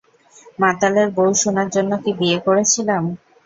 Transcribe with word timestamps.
মাতালের 0.59 1.07
বউ 1.15 1.31
শুনার 1.41 1.67
জন্য 1.75 1.91
কি 2.03 2.11
বিয়ে 2.19 2.37
করেছিলাম? 2.45 3.03